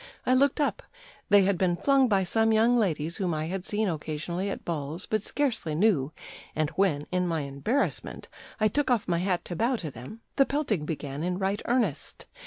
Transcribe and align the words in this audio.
I 0.25 0.33
looked 0.33 0.59
up; 0.59 0.81
they 1.29 1.43
had 1.43 1.59
been 1.59 1.75
flung 1.77 2.07
by 2.07 2.23
some 2.23 2.51
young 2.51 2.75
ladies 2.75 3.17
whom 3.17 3.35
I 3.35 3.45
had 3.45 3.63
seen 3.65 3.87
occasionally 3.87 4.49
at 4.49 4.65
balls, 4.65 5.05
but 5.05 5.21
scarcely 5.21 5.75
knew, 5.75 6.11
and 6.55 6.71
when, 6.71 7.05
in 7.11 7.27
my 7.27 7.41
embarrassment, 7.41 8.27
I 8.59 8.67
took 8.67 8.89
off 8.89 9.07
my 9.07 9.19
hat 9.19 9.45
to 9.45 9.55
bow 9.55 9.75
to 9.75 9.91
them, 9.91 10.21
the 10.37 10.45
pelting 10.47 10.87
began 10.87 11.21
in 11.21 11.37
right 11.37 11.61
earnest. 11.65 12.25